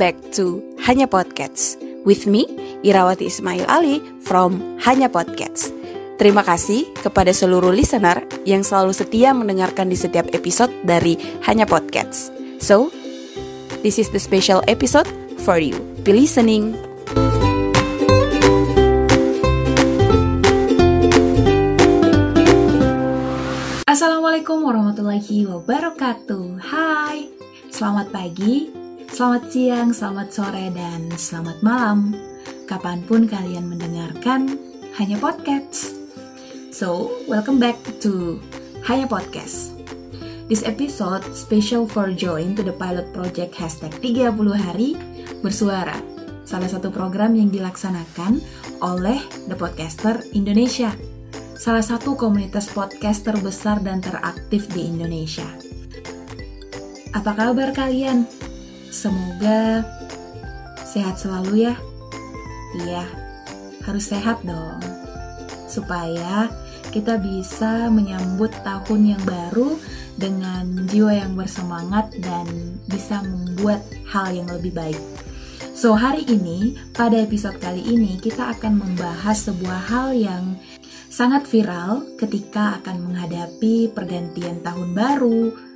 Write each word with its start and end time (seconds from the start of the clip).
Back 0.00 0.32
to 0.40 0.64
Hanya 0.88 1.04
Podcast 1.04 1.76
with 2.08 2.24
me, 2.24 2.48
Irawati 2.80 3.28
Ismail 3.28 3.68
Ali 3.68 4.00
from 4.24 4.80
Hanya 4.80 5.12
Podcast. 5.12 5.76
Terima 6.16 6.40
kasih 6.40 6.88
kepada 7.04 7.36
seluruh 7.36 7.68
listener 7.68 8.24
yang 8.48 8.64
selalu 8.64 8.96
setia 8.96 9.36
mendengarkan 9.36 9.92
di 9.92 10.00
setiap 10.00 10.32
episode 10.32 10.72
dari 10.88 11.20
Hanya 11.44 11.68
Podcast. 11.68 12.32
So, 12.64 12.88
this 13.84 14.00
is 14.00 14.08
the 14.08 14.16
special 14.16 14.64
episode 14.72 15.04
for 15.44 15.60
you. 15.60 15.76
Be 16.00 16.16
listening. 16.16 16.80
Assalamualaikum 23.84 24.64
warahmatullahi 24.64 25.44
wabarakatuh. 25.44 26.56
Hai, 26.72 27.28
selamat 27.68 28.08
pagi, 28.08 28.79
selamat 29.20 29.52
siang, 29.52 29.88
selamat 29.92 30.28
sore, 30.32 30.72
dan 30.72 31.12
selamat 31.12 31.60
malam. 31.60 32.16
Kapan 32.64 33.04
pun 33.04 33.28
kalian 33.28 33.68
mendengarkan 33.68 34.56
Hanya 34.96 35.20
Podcast. 35.20 35.92
So, 36.72 37.12
welcome 37.28 37.60
back 37.60 37.76
to 38.00 38.40
Hanya 38.88 39.04
Podcast. 39.04 39.76
This 40.48 40.64
episode 40.64 41.20
special 41.36 41.84
for 41.84 42.08
join 42.16 42.56
to 42.56 42.64
the 42.64 42.72
pilot 42.72 43.12
project 43.12 43.52
hashtag 43.60 43.92
30 44.00 44.40
hari 44.56 44.96
bersuara. 45.44 46.00
Salah 46.48 46.72
satu 46.72 46.88
program 46.88 47.36
yang 47.36 47.52
dilaksanakan 47.52 48.40
oleh 48.80 49.20
The 49.52 49.56
Podcaster 49.60 50.24
Indonesia. 50.32 50.96
Salah 51.60 51.84
satu 51.84 52.16
komunitas 52.16 52.72
podcast 52.72 53.28
terbesar 53.28 53.84
dan 53.84 54.00
teraktif 54.00 54.64
di 54.72 54.88
Indonesia. 54.88 55.44
Apa 57.12 57.36
kabar 57.36 57.76
kalian? 57.76 58.39
Semoga 58.90 59.86
sehat 60.82 61.22
selalu 61.22 61.70
ya. 61.70 61.74
Iya, 62.82 63.06
harus 63.86 64.10
sehat 64.10 64.42
dong. 64.42 64.82
Supaya 65.70 66.50
kita 66.90 67.22
bisa 67.22 67.86
menyambut 67.86 68.50
tahun 68.66 69.14
yang 69.14 69.22
baru 69.22 69.78
dengan 70.18 70.90
jiwa 70.90 71.14
yang 71.14 71.32
bersemangat 71.38 72.18
dan 72.18 72.46
bisa 72.90 73.22
membuat 73.22 73.86
hal 74.10 74.34
yang 74.34 74.50
lebih 74.50 74.74
baik. 74.74 74.98
So, 75.70 75.96
hari 75.96 76.26
ini, 76.28 76.76
pada 76.92 77.16
episode 77.16 77.56
kali 77.62 77.80
ini, 77.80 78.20
kita 78.20 78.52
akan 78.58 78.84
membahas 78.84 79.48
sebuah 79.48 79.80
hal 79.88 80.12
yang 80.12 80.60
sangat 81.08 81.48
viral 81.48 82.04
ketika 82.20 82.82
akan 82.82 83.08
menghadapi 83.08 83.88
pergantian 83.88 84.60
tahun 84.60 84.92
baru, 84.92 85.69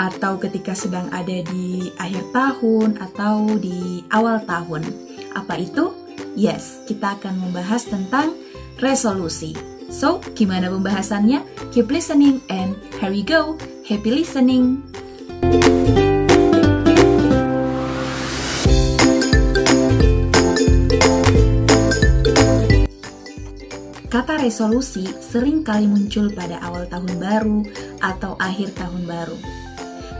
atau 0.00 0.40
ketika 0.40 0.72
sedang 0.72 1.12
ada 1.12 1.44
di 1.44 1.92
akhir 2.00 2.32
tahun 2.32 2.96
atau 2.96 3.60
di 3.60 4.00
awal 4.08 4.40
tahun. 4.48 4.80
Apa 5.36 5.60
itu? 5.60 5.92
Yes, 6.32 6.80
kita 6.88 7.20
akan 7.20 7.36
membahas 7.36 7.84
tentang 7.84 8.32
resolusi. 8.80 9.52
So, 9.92 10.24
gimana 10.32 10.72
pembahasannya? 10.72 11.44
Keep 11.76 11.92
listening 11.92 12.40
and 12.48 12.72
here 12.96 13.12
we 13.12 13.20
go. 13.20 13.60
Happy 13.84 14.24
listening! 14.24 14.80
Kata 24.10 24.42
resolusi 24.42 25.06
sering 25.22 25.62
kali 25.62 25.86
muncul 25.86 26.30
pada 26.34 26.58
awal 26.62 26.86
tahun 26.86 27.14
baru 27.18 27.60
atau 28.02 28.34
akhir 28.38 28.74
tahun 28.78 29.06
baru. 29.06 29.69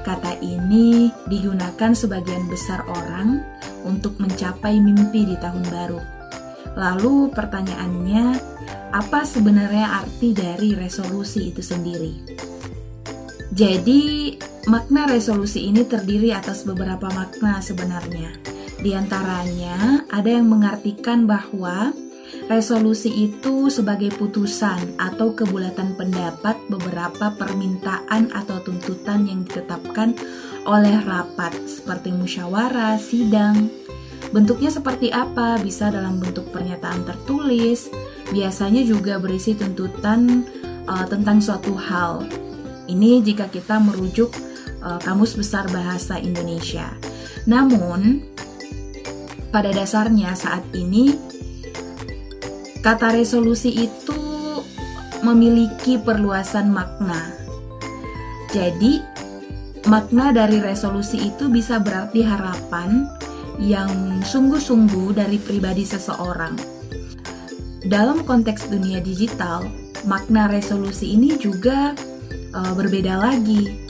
Kata 0.00 0.40
ini 0.40 1.12
digunakan 1.28 1.92
sebagian 1.92 2.48
besar 2.48 2.88
orang 2.88 3.44
untuk 3.84 4.16
mencapai 4.16 4.80
mimpi 4.80 5.28
di 5.28 5.36
tahun 5.36 5.64
baru. 5.68 6.00
Lalu 6.76 7.34
pertanyaannya, 7.36 8.24
apa 8.96 9.22
sebenarnya 9.22 10.00
arti 10.00 10.32
dari 10.32 10.72
resolusi 10.72 11.52
itu 11.52 11.60
sendiri? 11.60 12.14
Jadi, 13.50 14.34
makna 14.70 15.10
resolusi 15.10 15.68
ini 15.68 15.84
terdiri 15.84 16.32
atas 16.32 16.62
beberapa 16.64 17.10
makna 17.12 17.60
sebenarnya. 17.60 18.32
Di 18.80 18.96
antaranya, 18.96 20.08
ada 20.08 20.30
yang 20.30 20.48
mengartikan 20.48 21.28
bahwa 21.28 21.92
resolusi 22.50 23.30
itu 23.30 23.70
sebagai 23.70 24.10
putusan 24.18 24.98
atau 24.98 25.30
kebulatan 25.38 25.94
pendapat 25.94 26.58
beberapa 26.66 27.30
permintaan 27.38 28.34
atau 28.34 28.58
tuntutan 28.66 29.30
yang 29.30 29.46
ditetapkan 29.46 30.18
oleh 30.66 30.98
rapat 31.06 31.54
seperti 31.70 32.10
musyawarah, 32.10 32.98
sidang, 32.98 33.70
Bentuknya 34.30 34.70
seperti 34.70 35.10
apa? 35.10 35.58
Bisa 35.58 35.90
dalam 35.90 36.22
bentuk 36.22 36.52
pernyataan 36.54 37.02
tertulis, 37.02 37.90
biasanya 38.30 38.84
juga 38.86 39.18
berisi 39.18 39.58
tuntutan 39.58 40.46
uh, 40.86 41.06
tentang 41.10 41.42
suatu 41.42 41.74
hal. 41.74 42.22
Ini 42.86 43.24
jika 43.26 43.50
kita 43.50 43.82
merujuk 43.82 44.30
uh, 44.84 45.00
Kamus 45.02 45.34
Besar 45.34 45.66
Bahasa 45.74 46.20
Indonesia. 46.22 46.94
Namun, 47.48 48.22
pada 49.50 49.74
dasarnya 49.74 50.36
saat 50.38 50.62
ini 50.78 51.10
kata 52.80 53.12
resolusi 53.12 53.88
itu 53.88 54.18
memiliki 55.20 56.00
perluasan 56.00 56.72
makna. 56.72 57.32
Jadi, 58.50 59.04
makna 59.86 60.32
dari 60.32 60.58
resolusi 60.58 61.30
itu 61.30 61.52
bisa 61.52 61.78
berarti 61.78 62.24
harapan, 62.24 63.06
yang 63.60 64.24
sungguh-sungguh 64.24 65.12
dari 65.20 65.36
pribadi 65.36 65.84
seseorang. 65.84 66.56
Dalam 67.84 68.24
konteks 68.24 68.72
dunia 68.72 69.04
digital, 69.04 69.68
makna 70.08 70.48
resolusi 70.48 71.12
ini 71.12 71.36
juga 71.36 71.92
uh, 72.56 72.72
berbeda 72.72 73.20
lagi. 73.20 73.88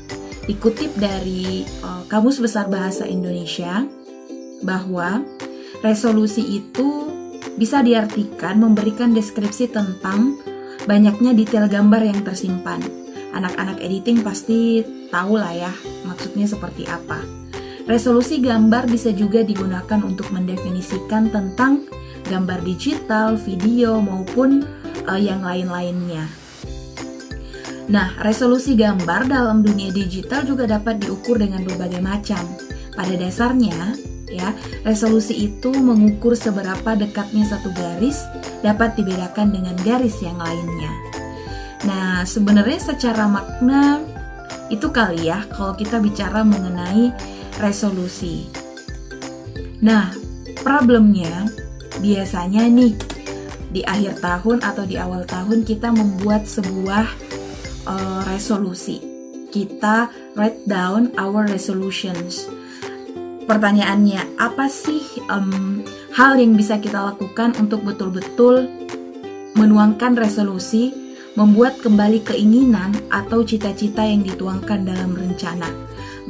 Dikutip 0.51 0.99
dari 0.99 1.63
uh, 1.87 2.03
Kamus 2.11 2.43
Besar 2.43 2.67
Bahasa 2.67 3.07
Indonesia 3.07 3.87
bahwa 4.67 5.23
resolusi 5.87 6.43
itu 6.43 7.10
bisa 7.61 7.85
diartikan 7.85 8.57
memberikan 8.57 9.13
deskripsi 9.13 9.69
tentang 9.69 10.41
banyaknya 10.89 11.37
detail 11.37 11.69
gambar 11.69 12.09
yang 12.09 12.25
tersimpan. 12.25 12.81
Anak-anak 13.37 13.85
editing 13.85 14.25
pasti 14.25 14.81
tahu 15.13 15.37
lah 15.37 15.53
ya 15.53 15.73
maksudnya 16.09 16.49
seperti 16.49 16.89
apa. 16.89 17.21
Resolusi 17.85 18.41
gambar 18.41 18.89
bisa 18.89 19.13
juga 19.13 19.45
digunakan 19.45 20.01
untuk 20.01 20.33
mendefinisikan 20.33 21.29
tentang 21.29 21.85
gambar 22.25 22.65
digital, 22.65 23.37
video, 23.37 24.01
maupun 24.01 24.65
uh, 25.05 25.21
yang 25.21 25.45
lain-lainnya. 25.45 26.25
Nah, 27.91 28.15
resolusi 28.23 28.79
gambar 28.79 29.27
dalam 29.27 29.67
dunia 29.67 29.91
digital 29.91 30.47
juga 30.47 30.71
dapat 30.71 31.03
diukur 31.03 31.43
dengan 31.43 31.67
berbagai 31.67 31.99
macam. 31.99 32.47
Pada 32.95 33.15
dasarnya, 33.19 33.99
ya, 34.31 34.55
resolusi 34.87 35.51
itu 35.51 35.75
mengukur 35.75 36.39
seberapa 36.39 36.97
dekatnya 36.97 37.45
satu 37.47 37.75
garis 37.75 38.23
dapat 38.63 38.95
dibedakan 38.95 39.51
dengan 39.51 39.77
garis 39.83 40.19
yang 40.23 40.39
lainnya. 40.39 40.93
Nah, 41.85 42.23
sebenarnya 42.23 42.95
secara 42.95 43.27
makna 43.27 44.05
itu 44.71 44.87
kali 44.95 45.27
ya 45.27 45.43
kalau 45.51 45.75
kita 45.75 45.99
bicara 45.99 46.47
mengenai 46.47 47.11
resolusi. 47.59 48.47
Nah, 49.83 50.13
problemnya 50.61 51.49
biasanya 51.99 52.69
nih 52.69 52.95
di 53.71 53.83
akhir 53.87 54.21
tahun 54.21 54.59
atau 54.61 54.85
di 54.85 54.99
awal 54.99 55.25
tahun 55.25 55.63
kita 55.63 55.95
membuat 55.95 56.45
sebuah 56.45 57.07
uh, 57.87 58.23
resolusi. 58.29 59.01
Kita 59.51 60.07
write 60.39 60.63
down 60.69 61.11
our 61.19 61.47
resolutions. 61.49 62.47
Pertanyaannya, 63.51 64.39
apa 64.39 64.71
sih 64.71 65.03
um, 65.27 65.83
hal 66.15 66.39
yang 66.39 66.55
bisa 66.55 66.79
kita 66.79 67.03
lakukan 67.03 67.59
untuk 67.59 67.83
betul-betul 67.83 68.71
menuangkan 69.59 70.15
resolusi, 70.15 70.95
membuat 71.35 71.83
kembali 71.83 72.23
keinginan 72.23 72.95
atau 73.11 73.43
cita-cita 73.43 74.07
yang 74.07 74.23
dituangkan 74.23 74.87
dalam 74.87 75.19
rencana? 75.19 75.67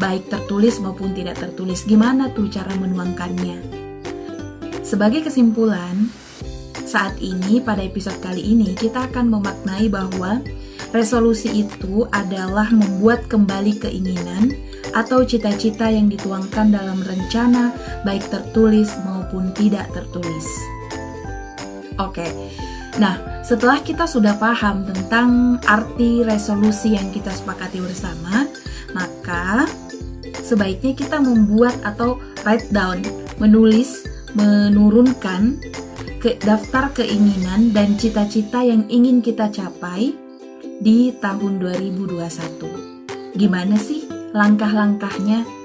baik 0.00 0.32
tertulis 0.32 0.80
maupun 0.80 1.12
tidak 1.12 1.36
tertulis. 1.36 1.84
Gimana 1.84 2.32
tuh 2.32 2.48
cara 2.48 2.72
menuangkannya? 2.80 3.60
Sebagai 4.80 5.28
kesimpulan, 5.28 6.08
saat 6.88 7.20
ini 7.20 7.60
pada 7.60 7.84
episode 7.84 8.16
kali 8.24 8.40
ini 8.40 8.72
kita 8.74 9.06
akan 9.12 9.28
memaknai 9.28 9.92
bahwa 9.92 10.40
resolusi 10.90 11.68
itu 11.68 12.08
adalah 12.10 12.72
membuat 12.72 13.28
kembali 13.28 13.78
keinginan 13.78 14.56
atau 14.92 15.22
cita-cita 15.22 15.88
yang 15.90 16.10
dituangkan 16.10 16.74
dalam 16.74 17.00
rencana 17.02 17.74
baik 18.02 18.26
tertulis 18.30 18.90
maupun 19.06 19.52
tidak 19.54 19.86
tertulis. 19.94 20.46
Oke. 22.00 22.26
Nah, 22.98 23.44
setelah 23.46 23.78
kita 23.80 24.04
sudah 24.04 24.34
paham 24.36 24.82
tentang 24.82 25.60
arti 25.62 26.26
resolusi 26.26 26.98
yang 26.98 27.14
kita 27.14 27.30
sepakati 27.30 27.78
bersama, 27.78 28.50
maka 28.96 29.70
sebaiknya 30.42 30.98
kita 30.98 31.22
membuat 31.22 31.78
atau 31.86 32.18
write 32.42 32.66
down, 32.74 32.98
menulis, 33.38 34.04
menurunkan 34.34 35.62
ke 36.20 36.36
daftar 36.42 36.92
keinginan 36.92 37.72
dan 37.72 37.96
cita-cita 37.96 38.60
yang 38.60 38.84
ingin 38.90 39.22
kita 39.24 39.48
capai 39.48 40.12
di 40.82 41.14
tahun 41.16 41.62
2021. 41.62 43.38
Gimana 43.38 43.78
sih 43.78 44.09
langkah-langkahnya? 44.32 45.60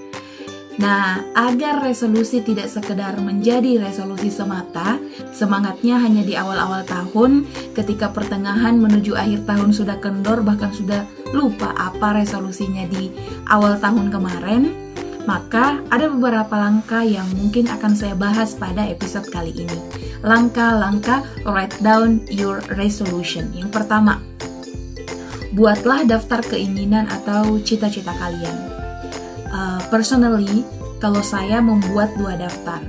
Nah, 0.75 1.23
agar 1.31 1.79
resolusi 1.79 2.43
tidak 2.43 2.67
sekedar 2.67 3.15
menjadi 3.23 3.79
resolusi 3.79 4.27
semata, 4.27 4.99
semangatnya 5.31 6.03
hanya 6.03 6.19
di 6.19 6.35
awal-awal 6.35 6.83
tahun, 6.83 7.47
ketika 7.71 8.11
pertengahan 8.11 8.75
menuju 8.75 9.15
akhir 9.15 9.47
tahun 9.47 9.71
sudah 9.71 10.03
kendor, 10.03 10.43
bahkan 10.43 10.75
sudah 10.75 11.07
lupa 11.31 11.71
apa 11.79 12.19
resolusinya 12.19 12.83
di 12.91 13.07
awal 13.47 13.79
tahun 13.79 14.11
kemarin, 14.11 14.75
maka 15.23 15.79
ada 15.89 16.11
beberapa 16.11 16.53
langkah 16.59 17.07
yang 17.07 17.25
mungkin 17.39 17.71
akan 17.71 17.95
saya 17.95 18.13
bahas 18.13 18.53
pada 18.53 18.83
episode 18.83 19.31
kali 19.31 19.55
ini. 19.55 19.79
Langkah-langkah 20.27 21.23
write 21.47 21.79
down 21.79 22.19
your 22.27 22.59
resolution. 22.75 23.47
Yang 23.55 23.79
pertama, 23.79 24.19
buatlah 25.55 26.03
daftar 26.03 26.43
keinginan 26.43 27.07
atau 27.07 27.55
cita-cita 27.63 28.11
kalian. 28.19 28.57
Uh, 29.47 29.79
personally 29.87 30.67
kalau 30.99 31.23
saya 31.23 31.63
membuat 31.63 32.11
dua 32.19 32.35
daftar. 32.35 32.83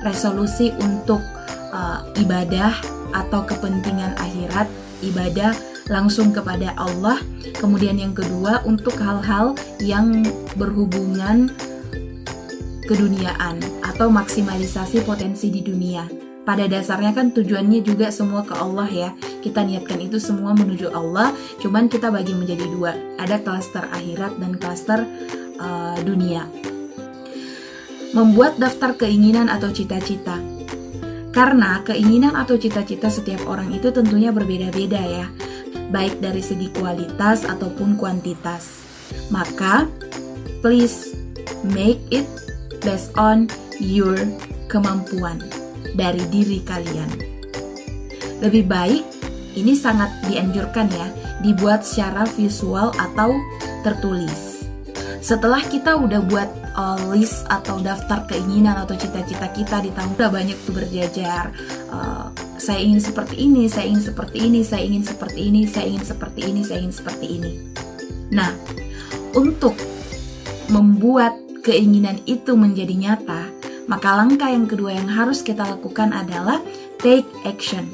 Resolusi 0.00 0.72
untuk 0.80 1.20
uh, 1.72 2.04
ibadah 2.20 2.72
atau 3.12 3.44
kepentingan 3.44 4.16
akhirat 4.16 4.68
ibadah 5.04 5.52
langsung 5.92 6.32
kepada 6.32 6.72
Allah. 6.80 7.20
Kemudian 7.60 8.00
yang 8.00 8.16
kedua 8.16 8.64
untuk 8.64 8.96
hal-hal 8.96 9.52
yang 9.80 10.24
berhubungan 10.56 11.52
keduniaan 12.84 13.60
atau 13.80 14.12
maksimalisasi 14.12 15.04
potensi 15.04 15.48
di 15.48 15.64
dunia 15.64 16.23
pada 16.44 16.68
dasarnya 16.68 17.16
kan 17.16 17.32
tujuannya 17.32 17.80
juga 17.80 18.12
semua 18.12 18.44
ke 18.44 18.52
Allah 18.56 18.88
ya 18.88 19.10
kita 19.40 19.64
niatkan 19.64 20.00
itu 20.00 20.20
semua 20.20 20.52
menuju 20.52 20.92
Allah 20.92 21.32
cuman 21.60 21.88
kita 21.88 22.12
bagi 22.12 22.36
menjadi 22.36 22.64
dua 22.68 22.92
ada 23.16 23.40
klaster 23.40 23.88
akhirat 23.92 24.36
dan 24.36 24.60
klaster 24.60 25.08
uh, 25.58 25.98
dunia. 26.02 26.46
Membuat 28.14 28.62
daftar 28.62 28.94
keinginan 28.94 29.50
atau 29.50 29.74
cita-cita. 29.74 30.38
Karena 31.34 31.82
keinginan 31.82 32.38
atau 32.38 32.54
cita-cita 32.54 33.10
setiap 33.10 33.42
orang 33.50 33.74
itu 33.74 33.90
tentunya 33.90 34.30
berbeda-beda 34.30 35.02
ya, 35.02 35.26
baik 35.90 36.22
dari 36.22 36.38
segi 36.38 36.70
kualitas 36.70 37.42
ataupun 37.42 37.98
kuantitas. 37.98 38.86
Maka, 39.34 39.90
please 40.62 41.10
make 41.66 41.98
it 42.14 42.28
based 42.86 43.10
on 43.18 43.50
your 43.82 44.14
kemampuan 44.70 45.42
dari 45.94 46.22
diri 46.28 46.60
kalian. 46.60 47.10
Lebih 48.42 48.66
baik, 48.66 49.04
ini 49.54 49.72
sangat 49.78 50.10
dianjurkan 50.26 50.90
ya, 50.90 51.08
dibuat 51.40 51.86
secara 51.86 52.26
visual 52.34 52.90
atau 52.98 53.38
tertulis. 53.86 54.66
Setelah 55.24 55.64
kita 55.64 55.96
udah 55.96 56.20
buat 56.28 56.50
uh, 56.76 57.00
list 57.16 57.48
atau 57.48 57.80
daftar 57.80 58.28
keinginan 58.28 58.76
atau 58.84 58.92
cita-cita 58.92 59.48
kita 59.56 59.80
di 59.80 59.88
tahun 59.96 60.12
udah 60.20 60.28
banyak 60.28 60.58
tuh 60.68 60.76
berjajar. 60.76 61.48
Uh, 61.88 62.28
saya 62.60 62.84
ingin 62.84 63.00
seperti 63.00 63.40
ini, 63.40 63.64
saya 63.64 63.88
ingin 63.88 64.04
seperti 64.04 64.38
ini, 64.44 64.60
saya 64.60 64.82
ingin 64.84 65.00
seperti 65.00 65.40
ini, 65.48 65.60
saya 65.64 65.86
ingin 65.88 66.04
seperti 66.04 66.40
ini, 66.44 66.60
saya 66.60 66.78
ingin 66.84 66.94
seperti 66.94 67.26
ini. 67.40 67.52
Nah, 68.36 68.52
untuk 69.32 69.80
membuat 70.68 71.40
keinginan 71.64 72.20
itu 72.28 72.52
menjadi 72.52 72.92
nyata, 72.92 73.48
maka 73.86 74.16
langkah 74.16 74.48
yang 74.48 74.64
kedua 74.64 74.96
yang 74.96 75.08
harus 75.08 75.44
kita 75.44 75.64
lakukan 75.64 76.12
adalah 76.12 76.60
take 77.00 77.28
action. 77.44 77.84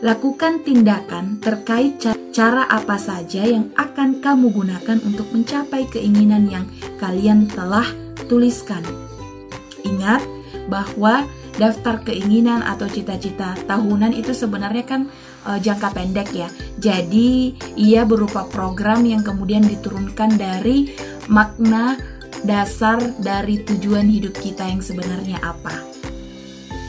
Lakukan 0.00 0.64
tindakan 0.64 1.38
terkait 1.44 2.00
cara 2.32 2.64
apa 2.72 2.96
saja 2.96 3.44
yang 3.44 3.68
akan 3.76 4.24
kamu 4.24 4.48
gunakan 4.48 4.98
untuk 5.04 5.28
mencapai 5.28 5.84
keinginan 5.92 6.48
yang 6.48 6.64
kalian 6.96 7.44
telah 7.52 7.84
tuliskan. 8.24 8.80
Ingat 9.84 10.24
bahwa 10.72 11.28
daftar 11.60 12.00
keinginan 12.00 12.64
atau 12.64 12.88
cita-cita 12.88 13.52
tahunan 13.68 14.16
itu 14.16 14.32
sebenarnya 14.32 14.84
kan 14.88 15.00
e, 15.44 15.50
jangka 15.60 15.92
pendek 15.92 16.32
ya. 16.32 16.48
Jadi 16.80 17.58
ia 17.76 18.08
berupa 18.08 18.48
program 18.48 19.04
yang 19.04 19.20
kemudian 19.20 19.60
diturunkan 19.66 20.40
dari 20.40 20.96
makna 21.28 22.00
dasar 22.44 23.00
dari 23.20 23.60
tujuan 23.64 24.08
hidup 24.08 24.36
kita 24.38 24.64
yang 24.66 24.80
sebenarnya 24.80 25.40
apa. 25.44 25.84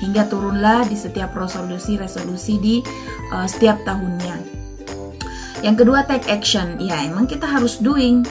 Hingga 0.01 0.33
turunlah 0.33 0.89
di 0.89 0.97
setiap 0.97 1.37
resolusi-resolusi 1.37 2.53
di 2.57 2.75
e, 3.29 3.37
setiap 3.45 3.85
tahunnya. 3.85 4.61
Yang 5.61 5.85
kedua 5.85 6.09
take 6.09 6.25
action. 6.25 6.81
Ya, 6.81 7.05
emang 7.05 7.29
kita 7.29 7.45
harus 7.45 7.77
doing. 7.77 8.25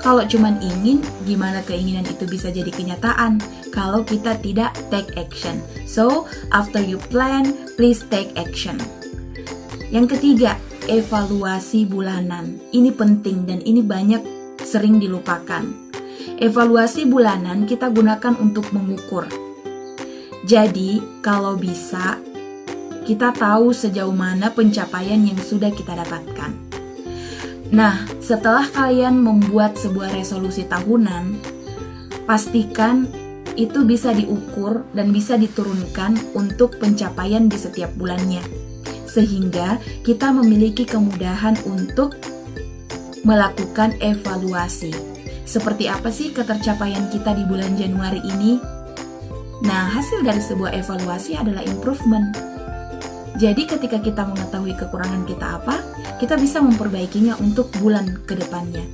Kalau 0.00 0.26
cuman 0.26 0.58
ingin, 0.58 0.98
gimana 1.28 1.62
keinginan 1.62 2.02
itu 2.08 2.26
bisa 2.26 2.50
jadi 2.50 2.72
kenyataan 2.74 3.38
kalau 3.70 4.02
kita 4.02 4.34
tidak 4.42 4.74
take 4.90 5.14
action? 5.14 5.62
So, 5.86 6.26
after 6.50 6.82
you 6.82 6.98
plan, 7.12 7.54
please 7.78 8.02
take 8.10 8.34
action. 8.34 8.82
Yang 9.94 10.18
ketiga, 10.18 10.58
evaluasi 10.90 11.86
bulanan. 11.86 12.58
Ini 12.74 12.90
penting 12.98 13.46
dan 13.46 13.62
ini 13.62 13.84
banyak 13.84 14.24
sering 14.64 14.98
dilupakan. 14.98 15.91
Evaluasi 16.42 17.06
bulanan 17.06 17.64
kita 17.68 17.92
gunakan 17.92 18.34
untuk 18.38 18.70
mengukur. 18.74 19.30
Jadi, 20.42 20.98
kalau 21.22 21.54
bisa, 21.54 22.18
kita 23.06 23.30
tahu 23.34 23.70
sejauh 23.70 24.14
mana 24.14 24.50
pencapaian 24.50 25.22
yang 25.22 25.38
sudah 25.38 25.70
kita 25.70 25.94
dapatkan. 25.94 26.50
Nah, 27.72 28.04
setelah 28.20 28.68
kalian 28.68 29.22
membuat 29.22 29.78
sebuah 29.80 30.12
resolusi 30.12 30.66
tahunan, 30.68 31.40
pastikan 32.28 33.08
itu 33.56 33.84
bisa 33.84 34.12
diukur 34.12 34.84
dan 34.92 35.12
bisa 35.12 35.36
diturunkan 35.36 36.36
untuk 36.36 36.76
pencapaian 36.76 37.48
di 37.48 37.56
setiap 37.56 37.92
bulannya, 37.96 38.44
sehingga 39.08 39.80
kita 40.04 40.32
memiliki 40.32 40.84
kemudahan 40.84 41.56
untuk 41.68 42.16
melakukan 43.22 43.94
evaluasi. 44.02 45.11
Seperti 45.52 45.84
apa 45.84 46.08
sih 46.08 46.32
ketercapaian 46.32 47.12
kita 47.12 47.36
di 47.36 47.44
bulan 47.44 47.76
Januari 47.76 48.24
ini? 48.24 48.56
Nah, 49.68 49.92
hasil 49.92 50.24
dari 50.24 50.40
sebuah 50.40 50.72
evaluasi 50.72 51.36
adalah 51.36 51.60
improvement 51.60 52.52
jadi 53.42 53.64
ketika 53.64 53.98
kita 53.98 54.22
mengetahui 54.28 54.76
kekurangan 54.76 55.24
kita 55.24 55.58
apa, 55.58 55.80
kita 56.22 56.36
bisa 56.36 56.60
memperbaikinya 56.60 57.34
untuk 57.40 57.72
bulan 57.80 58.22
ke 58.28 58.36
depannya. 58.36 58.84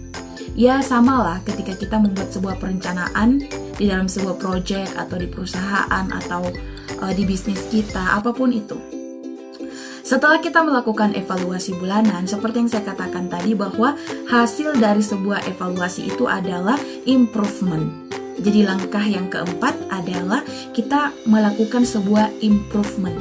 Ya 0.57 0.81
samalah 0.81 1.45
ketika 1.45 1.75
kita 1.77 2.00
membuat 2.00 2.33
sebuah 2.33 2.59
perencanaan 2.59 3.45
di 3.77 3.85
dalam 3.87 4.09
sebuah 4.09 4.41
proyek 4.41 4.88
atau 4.97 5.21
di 5.21 5.29
perusahaan 5.29 6.07
atau 6.09 6.49
uh, 7.03 7.12
di 7.15 7.29
bisnis 7.29 7.67
kita, 7.71 8.19
apa 8.19 8.33
pun 8.33 8.50
itu. 8.55 8.98
Setelah 10.09 10.41
kita 10.41 10.65
melakukan 10.65 11.12
evaluasi 11.12 11.77
bulanan, 11.77 12.25
seperti 12.25 12.65
yang 12.65 12.71
saya 12.73 12.97
katakan 12.97 13.29
tadi 13.29 13.53
bahwa 13.53 13.93
hasil 14.33 14.81
dari 14.81 15.05
sebuah 15.05 15.45
evaluasi 15.45 16.09
itu 16.09 16.25
adalah 16.25 16.81
improvement. 17.05 18.09
Jadi 18.41 18.65
langkah 18.65 19.05
yang 19.05 19.29
keempat 19.29 19.77
adalah 19.93 20.41
kita 20.73 21.12
melakukan 21.29 21.85
sebuah 21.85 22.41
improvement 22.41 23.21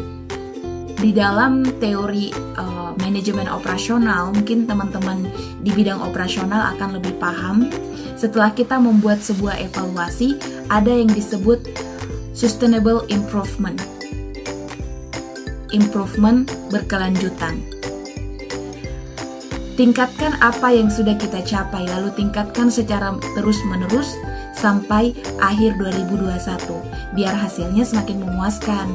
di 0.96 1.12
dalam 1.12 1.68
teori 1.84 2.32
uh, 2.56 2.96
manajemen 3.04 3.52
operasional, 3.52 4.32
mungkin 4.32 4.64
teman-teman 4.64 5.28
di 5.60 5.76
bidang 5.76 6.00
operasional 6.00 6.72
akan 6.80 7.04
lebih 7.04 7.20
paham. 7.20 7.68
Setelah 8.16 8.56
kita 8.56 8.80
membuat 8.80 9.20
sebuah 9.20 9.60
evaluasi, 9.60 10.40
ada 10.72 10.96
yang 10.96 11.12
disebut 11.12 11.68
sustainable 12.32 13.04
improvement. 13.12 13.97
Improvement 15.76 16.48
berkelanjutan. 16.72 17.60
Tingkatkan 19.78 20.34
apa 20.42 20.74
yang 20.74 20.90
sudah 20.90 21.14
kita 21.14 21.46
capai, 21.46 21.86
lalu 21.86 22.10
tingkatkan 22.18 22.74
secara 22.74 23.14
terus-menerus 23.38 24.18
sampai 24.58 25.14
akhir 25.38 25.78
2021, 25.78 26.82
biar 27.14 27.38
hasilnya 27.38 27.86
semakin 27.86 28.26
memuaskan. 28.26 28.90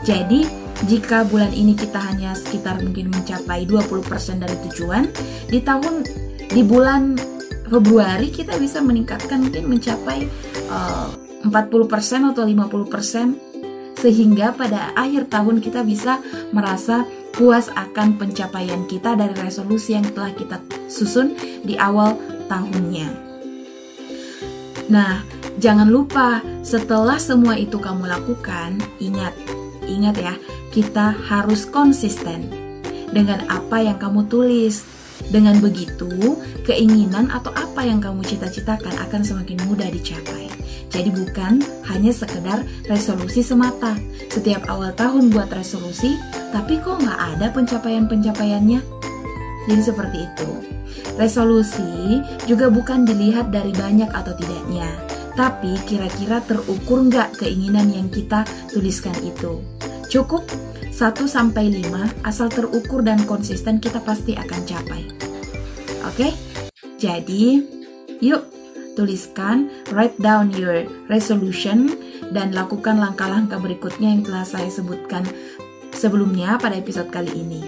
Jadi, 0.00 0.48
jika 0.88 1.28
bulan 1.28 1.52
ini 1.52 1.76
kita 1.76 2.00
hanya 2.00 2.32
sekitar 2.32 2.80
mungkin 2.80 3.12
mencapai 3.12 3.68
20% 3.68 4.40
dari 4.40 4.56
tujuan, 4.68 5.12
di 5.52 5.60
tahun 5.60 6.08
di 6.48 6.62
bulan 6.64 7.20
Februari 7.68 8.28
kita 8.28 8.56
bisa 8.60 8.80
meningkatkan 8.80 9.44
mungkin 9.44 9.68
mencapai 9.68 10.28
uh, 10.72 11.08
40% 11.44 12.32
atau 12.32 12.44
50% 12.44 13.53
sehingga 14.04 14.52
pada 14.52 14.92
akhir 14.92 15.32
tahun 15.32 15.64
kita 15.64 15.80
bisa 15.80 16.20
merasa 16.52 17.08
puas 17.32 17.72
akan 17.72 18.20
pencapaian 18.20 18.84
kita 18.84 19.16
dari 19.16 19.32
resolusi 19.40 19.96
yang 19.96 20.04
telah 20.12 20.28
kita 20.36 20.60
susun 20.92 21.32
di 21.64 21.80
awal 21.80 22.12
tahunnya. 22.52 23.08
Nah, 24.92 25.24
jangan 25.56 25.88
lupa 25.88 26.44
setelah 26.60 27.16
semua 27.16 27.56
itu 27.56 27.80
kamu 27.80 28.04
lakukan, 28.04 28.76
ingat, 29.00 29.32
ingat 29.88 30.20
ya, 30.20 30.34
kita 30.68 31.16
harus 31.24 31.64
konsisten 31.64 32.52
dengan 33.08 33.48
apa 33.48 33.80
yang 33.80 33.96
kamu 33.96 34.28
tulis. 34.28 34.84
Dengan 35.24 35.56
begitu, 35.62 36.36
keinginan 36.68 37.30
atau 37.32 37.54
apa 37.54 37.86
yang 37.86 38.02
kamu 38.02 38.26
cita-citakan 38.26 38.92
akan 39.08 39.22
semakin 39.24 39.62
mudah 39.64 39.88
dicapai. 39.88 40.43
Jadi 40.94 41.10
bukan 41.10 41.58
hanya 41.90 42.14
sekedar 42.14 42.62
resolusi 42.86 43.42
semata. 43.42 43.98
Setiap 44.30 44.70
awal 44.70 44.94
tahun 44.94 45.34
buat 45.34 45.50
resolusi, 45.50 46.14
tapi 46.54 46.78
kok 46.78 47.02
nggak 47.02 47.20
ada 47.34 47.50
pencapaian-pencapaiannya? 47.50 48.78
Jadi 49.66 49.82
seperti 49.82 50.18
itu. 50.22 50.50
Resolusi 51.18 52.22
juga 52.46 52.70
bukan 52.70 53.02
dilihat 53.02 53.50
dari 53.50 53.74
banyak 53.74 54.06
atau 54.14 54.38
tidaknya, 54.38 54.86
tapi 55.34 55.74
kira-kira 55.82 56.38
terukur 56.46 57.02
nggak 57.10 57.42
keinginan 57.42 57.90
yang 57.90 58.06
kita 58.06 58.46
tuliskan 58.70 59.14
itu. 59.26 59.58
Cukup 60.06 60.46
1 60.94 61.26
sampai 61.26 61.74
5 61.74 62.22
asal 62.22 62.46
terukur 62.46 63.02
dan 63.02 63.18
konsisten 63.26 63.82
kita 63.82 63.98
pasti 63.98 64.38
akan 64.38 64.62
capai. 64.62 65.02
Oke? 66.06 66.30
Jadi, 67.02 67.58
yuk 68.22 68.53
tuliskan 68.94 69.70
write 69.92 70.16
down 70.18 70.50
your 70.54 70.86
resolution 71.10 71.92
dan 72.32 72.54
lakukan 72.54 72.98
langkah-langkah 72.98 73.60
berikutnya 73.60 74.14
yang 74.14 74.22
telah 74.24 74.46
saya 74.46 74.70
sebutkan 74.70 75.22
sebelumnya 75.94 76.56
pada 76.58 76.78
episode 76.78 77.10
kali 77.10 77.30
ini. 77.30 77.62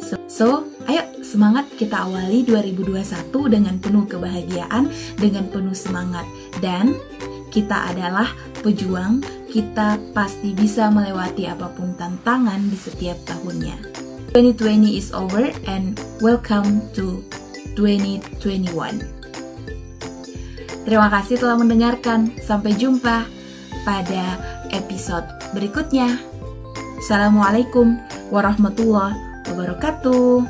So, 0.00 0.16
so, 0.30 0.46
ayo 0.88 1.04
semangat 1.20 1.68
kita 1.76 2.08
awali 2.08 2.42
2021 2.46 3.28
dengan 3.52 3.76
penuh 3.76 4.08
kebahagiaan, 4.08 4.88
dengan 5.20 5.44
penuh 5.52 5.76
semangat 5.76 6.24
dan 6.64 6.96
kita 7.52 7.92
adalah 7.92 8.32
pejuang, 8.60 9.20
kita 9.48 9.96
pasti 10.12 10.52
bisa 10.52 10.88
melewati 10.92 11.48
apa 11.48 11.68
pun 11.72 11.92
tantangan 11.96 12.60
di 12.68 12.78
setiap 12.78 13.18
tahunnya. 13.24 13.76
2020 14.36 14.92
is 14.92 15.08
over 15.16 15.48
and 15.64 15.96
welcome 16.20 16.84
to 16.92 17.24
2021. 17.74 19.17
Terima 20.88 21.12
kasih 21.12 21.36
telah 21.36 21.60
mendengarkan. 21.60 22.32
Sampai 22.40 22.72
jumpa 22.72 23.28
pada 23.84 24.24
episode 24.72 25.28
berikutnya. 25.52 26.16
Assalamualaikum 27.04 28.00
warahmatullahi 28.32 29.12
wabarakatuh. 29.52 30.48